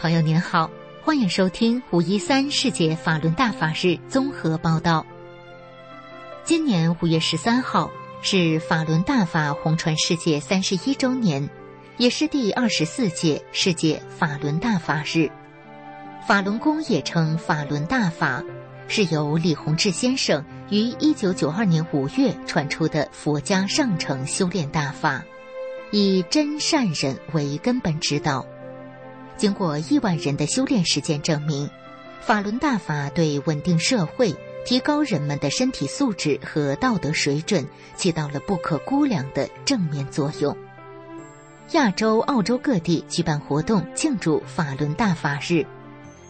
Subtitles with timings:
[0.00, 0.70] 朋友您好，
[1.04, 5.04] 欢迎收听五一三世界法轮大法日综合报道。
[6.42, 7.90] 今年五月十三号
[8.22, 11.46] 是法轮大法红传世界三十一周年，
[11.98, 15.30] 也是第二十四届世界法轮大法日。
[16.26, 18.42] 法轮功也称法轮大法，
[18.88, 25.22] 是由李洪志先生于一九九二年五月传出的佛家上乘修炼大法，
[25.90, 28.46] 以真善忍为根本指导。
[29.40, 31.70] 经过亿万人的修炼实践证明，
[32.20, 40.54] 法轮大法对稳定社会、提高人们的身体素质和道德水准起到了不可估量的正面作用。
[41.70, 45.64] 亚洲、澳洲各地举办活动庆祝法轮大法日，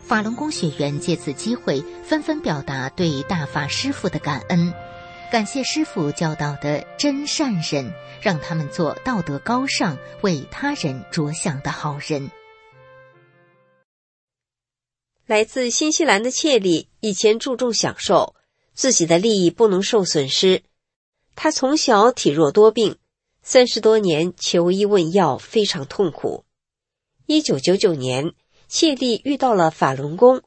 [0.05, 4.73] 法轮功学员借此机会纷纷表达对大法师父的感恩，
[5.33, 12.31] 感谢师父教导的真善忍，让他们做道德高尚、为他人着想的好人。
[15.31, 18.35] 来自新西兰的切利以前注重享受，
[18.75, 20.65] 自己的利益不能受损失。
[21.37, 22.97] 他从小体弱多病，
[23.41, 26.45] 三十多年求医问药非常痛苦。
[27.27, 28.33] 一九九九年，
[28.67, 30.43] 切利遇到了法轮功，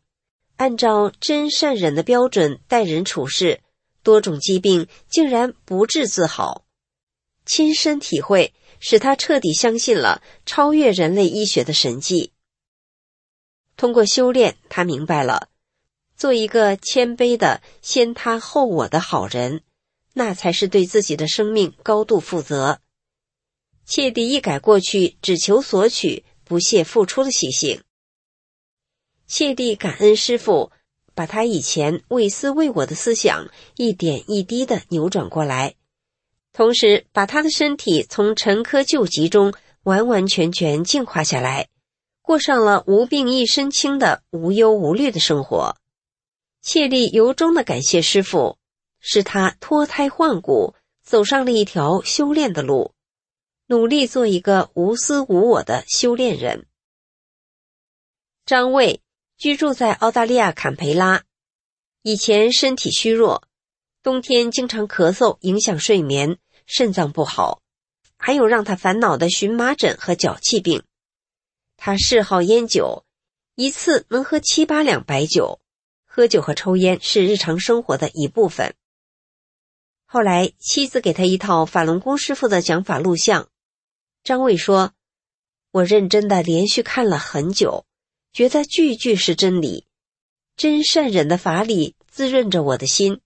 [0.58, 3.62] 按照真善忍的标准待人处事，
[4.04, 6.66] 多种疾病竟然不治自好。
[7.46, 12.33] 亲身体会使他彻底相信了超越人类医学的神迹。
[13.76, 15.50] 通过修炼，他明白了，
[16.16, 19.62] 做一个谦卑的先他后我的好人，
[20.14, 22.80] 那才是对自己的生命高度负责。
[23.86, 27.84] 切地一改过去只求索取、不懈付出的习性。
[29.28, 30.72] 切地感恩师傅，
[31.16, 35.76] 把他以前为私为我的思想一点一滴的扭转过来，
[36.54, 41.68] 同时把他的身体从沉疴旧疾中完完全全净化下来。
[42.24, 45.76] 过上了无病一身轻的无忧无虑的生活，
[46.62, 48.58] 切利由衷的感谢师傅，
[49.02, 50.74] 使他脱胎换骨，
[51.04, 52.94] 走上了一条修炼的路，
[53.68, 56.66] 努力做一个无私无我的修炼人。
[58.46, 59.02] 张卫
[59.38, 61.24] 居住在澳大利亚坎培拉，
[62.04, 63.44] 以前身体虚弱，
[64.02, 67.62] 冬天经常咳嗽，影响睡眠，肾脏不好，
[68.16, 70.84] 还有让他烦恼的荨麻疹和脚气病。
[71.86, 73.04] 他嗜好烟酒，
[73.56, 75.60] 一次能喝七八两白酒。
[76.06, 78.74] 喝酒和抽烟是日常生活的一部分。
[80.06, 83.50] 后来，妻子给他一套法轮功师傅的讲法录像。
[84.24, 84.94] 张卫说
[85.72, 87.86] ：“我认真的连续看了很久，
[88.32, 89.86] 觉得句句是真理。
[90.56, 93.20] 真善忍的法理滋润着我的心，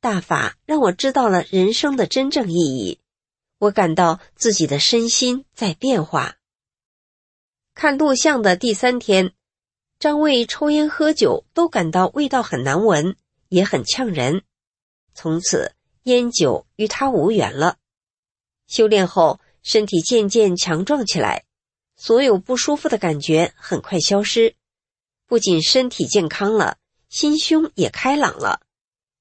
[0.00, 3.00] 大法让我知道了人生的真正意义。
[3.58, 6.36] 我感到自己的身心在变化。”
[7.74, 9.32] 看录像的第三天，
[9.98, 13.16] 张卫抽烟喝酒都感到味道很难闻，
[13.48, 14.42] 也很呛人。
[15.14, 15.74] 从此，
[16.04, 17.78] 烟酒与他无缘了。
[18.68, 21.44] 修炼后，身体渐渐强壮起来，
[21.96, 24.54] 所有不舒服的感觉很快消失。
[25.26, 26.78] 不仅身体健康了，
[27.08, 28.60] 心胸也开朗了，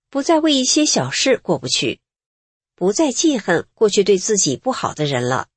[0.09, 1.99] 不再为一些小事过不去，
[2.75, 5.47] 不再记恨过去对自己不好的人了，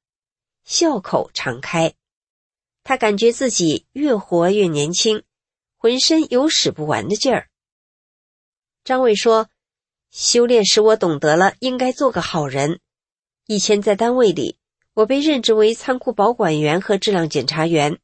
[0.64, 1.94] 笑口常开。
[2.84, 5.22] 他感觉自己越活越年轻，
[5.78, 7.48] 浑身有使不完的劲儿。
[8.84, 9.48] 张伟说
[10.12, 12.80] ：“修炼使我懂得了应该做个好人。
[13.46, 14.58] 以前在单位里，
[14.92, 17.98] 我被任职为仓库保管员和质量检查员，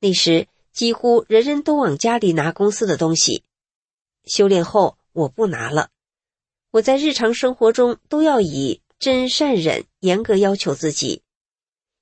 [0.00, 3.44] 那时几乎人人都往家里拿公司的东西。
[4.24, 5.90] 修炼后，我不拿了。
[6.70, 11.22] 我在日常生活中都要以真善忍严格要求自己。”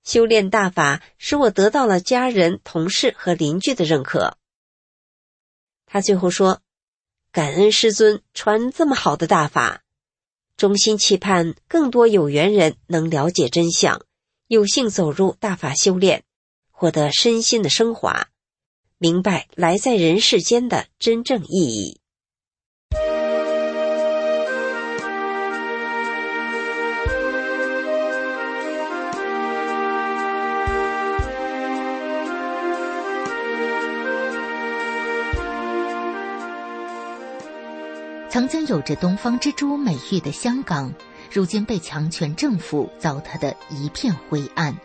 [0.07, 4.39] 修炼大法使我得到了家人、同事和邻居的认可。
[5.85, 6.63] 他最后说
[7.33, 9.83] ：“感恩师尊传这么好的大法，
[10.57, 14.01] 衷心期盼更多有缘人能了解真相，
[14.47, 16.23] 有幸走入大法修炼，
[16.71, 18.29] 获得身心的升华，
[18.99, 22.01] 明白来在人世间的真正意义。”
[38.37, 40.93] 曾经有着“东方之珠”美誉的香港，
[41.33, 44.77] 如今被强权政府糟蹋的一片灰暗。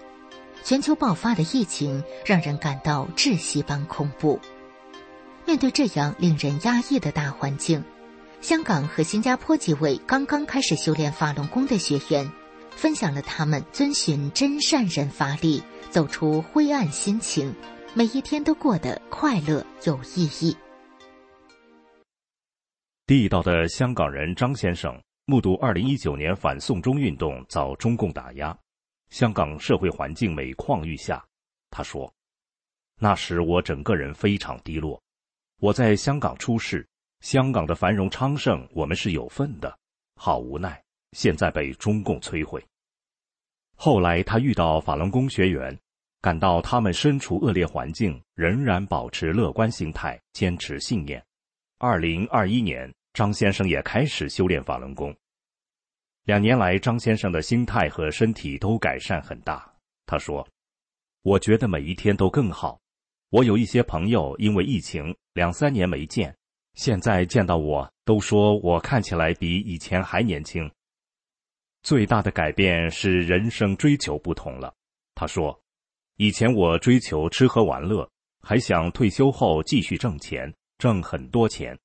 [0.64, 4.40] 全球爆发的疫情让人感到窒息般恐怖。
[5.46, 7.84] 面对这样令人压抑的大环境，
[8.40, 12.32] 香港和新加坡几位刚刚开始修炼法轮功的学员，
[12.78, 17.54] 分享了他们遵循真善人法力，走出灰暗心情，
[17.96, 20.56] 每一天都过得快乐有意义。
[23.12, 28.58] 地道的香港人张先生目睹二零一九年反送中运动遭中共打压，
[29.10, 31.22] 香港社会环境每况愈下。
[31.70, 32.10] 他说
[32.98, 34.98] ：“那时我整个人非常低落。
[35.58, 36.88] 我在香港出世，
[37.20, 39.78] 香港的繁荣昌盛，我们是有份的。
[40.16, 40.82] 好无奈，
[41.12, 42.66] 现在被中共摧毁。”
[43.76, 45.78] 后来他遇到法轮功学员，
[46.22, 51.22] 感到他们身处恶劣环境，仍然保持乐观心态，坚持信念。
[51.78, 52.90] 二零二一年。
[53.14, 55.16] 张先生也开始修炼法轮功。
[56.24, 59.74] 两年来，张先生的心态和身体都改善很大。
[60.06, 60.48] 他说
[61.24, 62.80] ：“我觉得每一天都更好。
[63.30, 66.36] 我有一些朋友因为疫情两三年没见，
[66.76, 70.70] 现在见到我都说我看起来比以前还年轻。
[71.82, 74.74] 最大的改变是人生追求不同了。”
[75.16, 75.60] 他说
[76.18, 78.10] ：“以前我追求吃喝玩乐，
[78.42, 81.78] 还想退休后继续挣钱，挣很多钱。”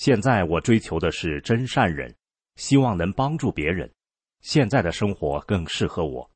[0.00, 2.16] 现在我追求的是真善人，
[2.56, 3.92] 希望能帮助别人。
[4.40, 6.30] 现在的生活更适合我。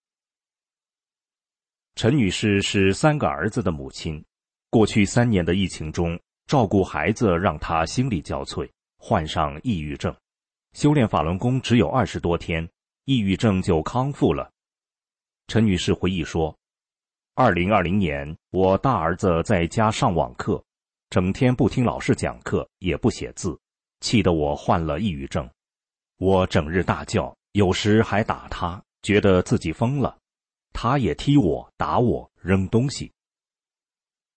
[1.94, 4.22] 陈女士是三个儿子的母亲，
[4.68, 10.14] 过去三年的疫情中，照顾孩子让她心力交瘁，患上抑郁症。
[10.74, 12.68] 修炼法轮功只有二十多天，
[13.06, 14.50] 抑郁症就康复了。
[15.46, 16.54] 陈女士回忆说
[17.32, 20.62] ：“二零二零年，我大儿子在家上网课。”
[21.14, 23.56] 整天不听老师讲课，也不写字，
[24.00, 25.48] 气得我患了抑郁症。
[26.16, 30.18] 我整日大叫，有时还打他，觉得自己疯了。
[30.72, 33.12] 他也踢我、打我、扔东西。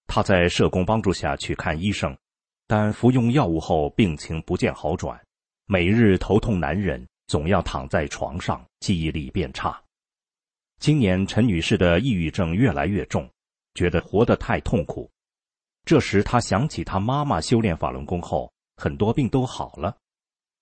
[0.05, 2.15] 他在社工帮助下去看医生，
[2.67, 5.19] 但服用药物后病情不见好转，
[5.65, 9.81] 每日头痛难忍，总要躺在床上，记忆力变差。
[10.79, 13.27] 今年陈女士的抑郁症越来越重，
[13.73, 15.09] 觉得活得太痛苦。
[15.87, 19.95] 这时，他想起他妈妈修炼法轮功后，很多病都好了，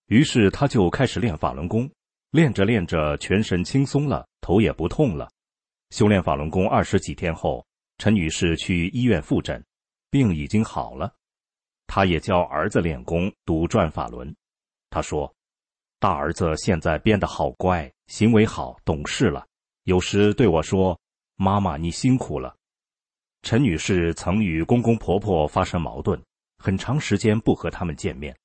[0.05, 1.89] 于是他就开始练法轮功。
[2.29, 5.27] 练着练着，全身轻松了，头也不痛了。
[5.89, 7.65] 修炼法轮功二十几天后，
[7.97, 9.65] 陈女士去医院复诊，
[10.11, 11.11] 病已经好了。
[11.87, 14.31] 她也教儿子练功，读转法轮。
[14.91, 15.33] 她说
[15.99, 19.43] ：“大儿子现在变得好乖，行为好，懂事了。
[19.85, 20.99] 有时对我说
[21.35, 22.55] ：‘妈妈，你辛苦了。’”
[23.45, 26.19] 陈女士曾与公公婆婆发生矛盾，
[26.57, 28.35] 很长时间不和他们见面。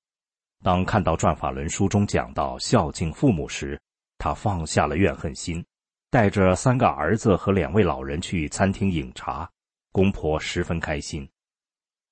[0.63, 3.81] 当看到《转法轮》书中讲到孝敬父母时，
[4.19, 5.65] 她放下了怨恨心，
[6.11, 9.51] 带着三个儿子和两位老人去餐厅饮茶，
[9.91, 11.27] 公婆十分开心。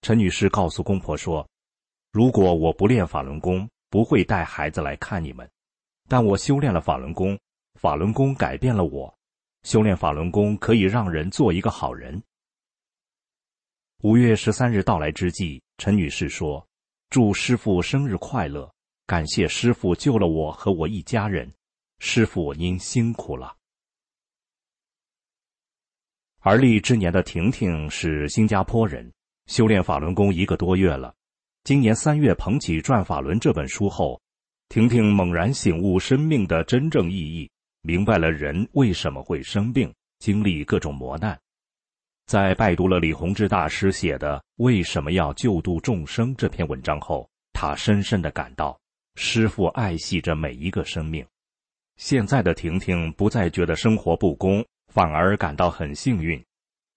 [0.00, 1.46] 陈女士告诉公婆说
[2.10, 5.46] ：“如果我不练法轮功，不会带孩子来看你们。
[6.08, 7.38] 但我修炼了法轮功，
[7.78, 9.14] 法轮功改变了我。
[9.64, 12.18] 修炼法轮功可以让人做一个好人。”
[14.04, 16.64] 五月十三日到来之际，陈女士说
[17.10, 18.72] ：“祝师傅生日快乐！
[19.08, 21.52] 感谢师傅救了我和我一家人，
[21.98, 23.56] 师傅您辛苦了。”
[26.38, 29.12] 而立之年的婷婷是新加坡人，
[29.46, 31.12] 修炼法轮功一个多月了。
[31.64, 34.20] 今年三月捧起《转法轮》这本书后，
[34.68, 37.50] 婷婷猛然醒悟生命的真正意义，
[37.82, 41.36] 明白了人为什么会生病，经历各种磨难。
[42.28, 48.78] 在拜读了李洪志大师写的《为什么要救度众生》这篇文章后，他深深的感到，
[49.14, 51.26] 师父爱惜着每一个生命。
[51.96, 56.38] 现在的婷婷不再觉得生活不公，反而感到很幸运。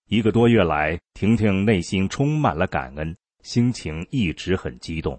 [0.10, 5.18] 一个多月来，婷婷内心充满了感恩，心情一直很激动。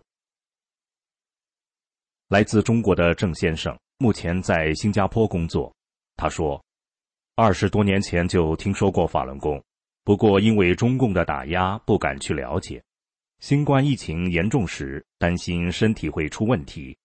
[2.28, 5.74] 来自中国的郑先生目前在新加坡工作，
[6.16, 6.62] 他说，
[7.34, 9.58] 二十多年前就听说过法轮功。
[10.04, 12.82] 不过，因为中共的打压，不敢去了解。
[13.38, 16.96] 新冠疫情严重时，担心身体会出问题。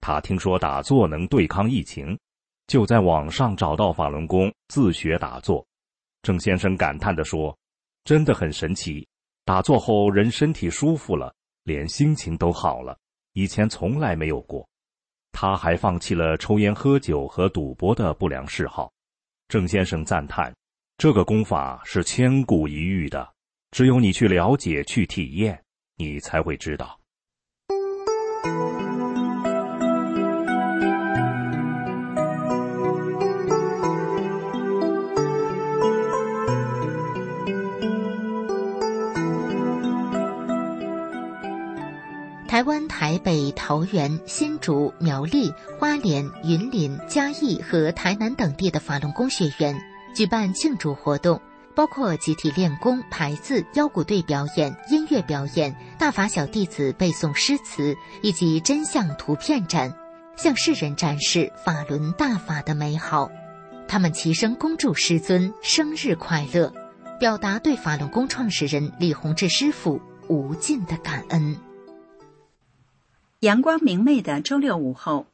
[0.00, 2.18] 他听说打坐能对抗疫情，
[2.66, 5.64] 就在网上找到法轮功，自学打坐。
[6.22, 7.56] 郑先生感叹地说
[8.04, 9.06] ：“真的很神奇，
[9.44, 11.34] 打坐后人身体舒服了，
[11.64, 12.98] 连心情都好了，
[13.34, 14.66] 以前从来没有过。”
[15.32, 18.92] 他还放弃了抽烟、喝酒和赌博的不良嗜好。
[19.48, 20.52] 郑先生赞叹。
[21.02, 23.28] 这个功法是千古一遇的，
[23.72, 25.64] 只有你去了解、去体验，
[25.96, 27.00] 你才会知道。
[42.46, 49.76] 台湾台北、桃园、新竹、苗栗、花莲、云林、嘉义和台南等地的法轮功学员。
[50.14, 51.40] 举办庆祝活动，
[51.74, 59.92] 包括集体练功、排字、腰鼓队表演、音乐表演、大法小弟子背诵诗词，以及真相图片展，
[60.36, 63.30] 向世人展示法轮大法的美好。
[63.88, 66.72] 他们齐声恭祝师尊生日快乐，
[67.18, 71.56] 表达对法轮功创始人李洪志师傅无尽的感恩。
[73.40, 75.26] 阳光明媚的周六午后，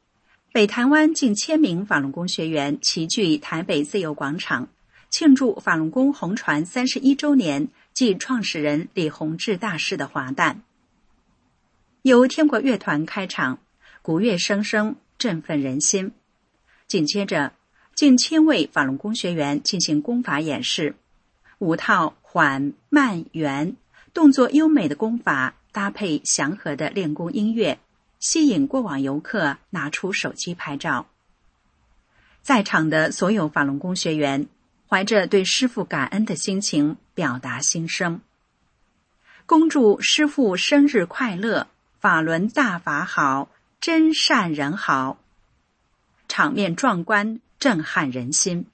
[0.51, 4.67] 北台湾近千名法轮功学员齐聚台北自由广场。
[5.11, 10.61] 庆祝法轮功红传三十一周年暨创始人李洪志大师的华诞，
[12.03, 13.59] 由天国乐团开场，
[14.03, 16.11] 鼓乐声声振奋人心。
[16.87, 17.53] 紧接着，
[17.95, 20.95] 近千位法轮功学员进行功法演示，
[21.57, 23.75] 五套缓慢圆、
[24.13, 27.79] 动作优美的功法搭配祥和的练功音乐，
[28.19, 31.07] 吸引过往游客拿出手机拍照。
[32.41, 34.47] 在场的所有法轮功学员。
[34.91, 38.21] 怀着对师傅感恩的心情，表达心声，
[39.45, 41.67] 恭祝师傅生日快乐，
[41.99, 45.19] 法轮大法好，真善人好。
[46.27, 48.65] 场面壮观，震撼人心。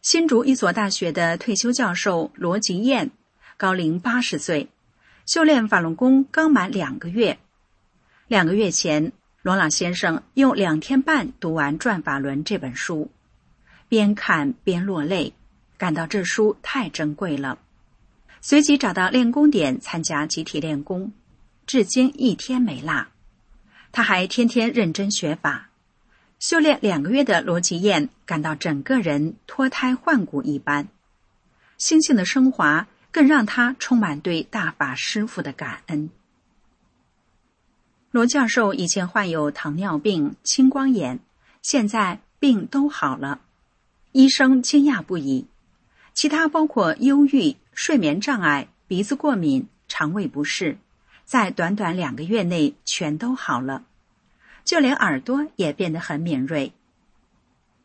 [0.00, 3.10] 新竹一所大学的退休教授罗吉燕，
[3.56, 4.68] 高龄八十岁，
[5.26, 7.40] 修炼法轮功刚满两个月。
[8.26, 9.12] 两个月前，
[9.42, 13.10] 罗朗先生用两天半读完《转法轮》这本书。
[13.86, 15.34] 边看边落泪，
[15.76, 17.58] 感到这书太珍贵了。
[18.40, 21.12] 随即找到练功点参加集体练功，
[21.66, 23.08] 至今一天没落。
[23.92, 25.68] 他还天天认真学法，
[26.38, 30.88] 修炼两个月的罗吉燕感到整个人脱胎换骨一般，
[31.76, 36.08] 心性的升华更让他充满对大法师父的感恩。
[38.14, 41.18] 罗教授以前患有糖尿病、青光眼，
[41.62, 43.40] 现在病都好了。
[44.12, 45.46] 医生惊讶不已，
[46.12, 50.78] 其他包括忧郁、睡眠障碍、鼻子过敏、肠胃不适，
[51.24, 53.84] 在短短两个月内全都好了，
[54.64, 56.72] 就连耳朵也变得很敏锐。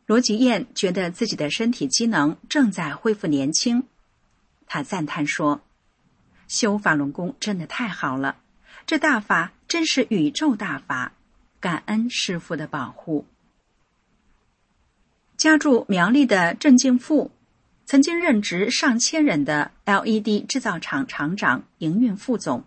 [0.06, 3.82] 罗吉燕觉得自己的身体机能正在恢复年轻，
[4.68, 5.60] 他赞叹说
[6.46, 8.36] ：“修法轮功真的太好了，
[8.90, 11.12] 这大法真是宇宙大法，
[11.60, 13.24] 感恩师傅的保护。”
[15.38, 17.30] 家住苗栗的郑敬富，
[17.86, 22.64] 曾经任职上千人的 LED 制造厂厂长、营运副总，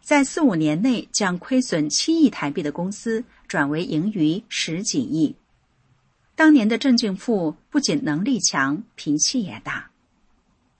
[0.00, 5.36] 在四五年内将亏损七亿台币的公司转为盈余十几亿。
[6.34, 9.90] 当年的郑敬富不仅能力强，脾气也大。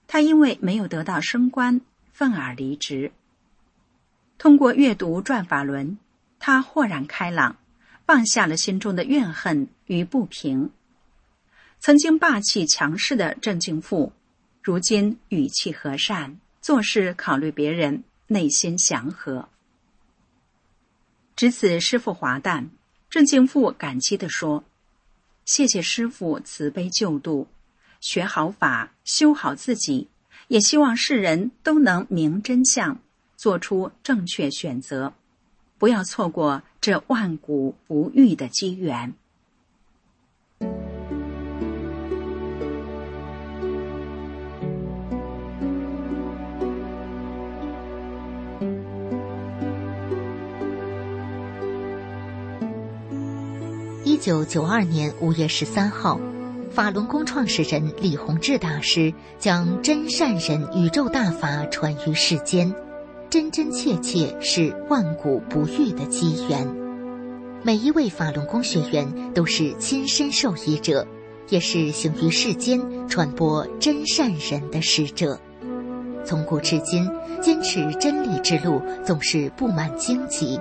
[0.07, 1.79] 他因为没有得到升官，
[2.11, 3.11] 愤而离职。
[4.43, 5.91] 通过阅读《转法轮》，
[6.37, 7.55] 他豁然开朗，
[8.05, 10.69] 放下了心中的怨恨与不平。
[11.79, 14.11] 曾经霸气强势的郑敬富，
[14.61, 19.47] 如今语气和善，做事考虑别人，内心祥和。
[21.37, 22.69] 值此师傅华诞，
[23.09, 24.65] 郑敬富感激地说
[25.45, 27.47] ：“谢谢师傅慈悲救度，
[28.01, 30.09] 学好法，修好自己，
[30.49, 32.99] 也希望世人都能明真相，
[33.43, 35.11] 做出正确选择，
[35.77, 39.13] 不要错过这万古不遇的机缘。”
[54.05, 56.17] 一九九二年五月十三号，
[56.71, 62.73] 法轮功创始人李洪志大师将真善人宇宙大法传于世间，
[63.33, 66.71] 真真切切是万古不遇的机缘。
[67.63, 71.03] 每一位法轮功学员都是亲身受益者，
[71.49, 75.35] 也是行于世间传播真善人的使者。
[76.23, 77.09] 从古至今，
[77.41, 80.59] 坚持真理之路总是布满荆棘。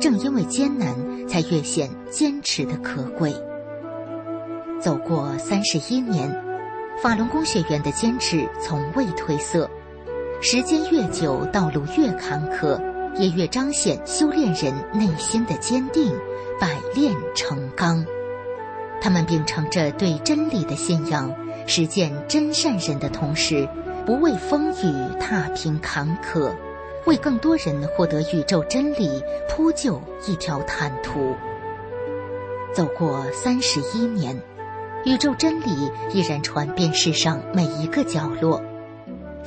[0.00, 0.96] 正因为艰难，
[1.28, 3.32] 才越显坚持的可贵。
[4.80, 6.28] 走过三十一年，
[7.00, 9.70] 法轮功学员的坚持从未褪色。
[10.40, 12.80] 时间越久，道路越坎坷，
[13.16, 16.14] 也越彰显修炼人内心的坚定，
[16.60, 18.04] 百炼成钢。
[19.00, 21.34] 他们秉承着对真理的信仰，
[21.66, 23.68] 实践真善人的同时，
[24.06, 26.52] 不畏风雨，踏平坎坷。
[27.04, 31.34] 为更多人获得宇宙真理铺就一条坦途。
[32.72, 34.40] 走过三十一年，
[35.04, 38.62] 宇宙真理依然传遍世上每一个角落。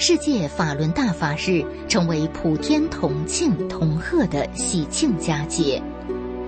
[0.04, 5.80] 世界法轮大法日成为普天同庆同贺的喜庆佳节。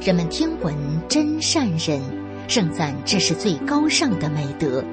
[0.02, 0.76] 人们听闻
[1.08, 2.02] 真善人，
[2.48, 4.84] 盛赞这是最高尚的美德。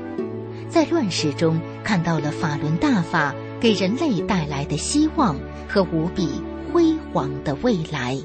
[0.69, 5.35] 在乱世中看到了法轮大法给人类带来的希望
[5.67, 6.29] 和无比
[6.71, 8.19] 辉煌的未来。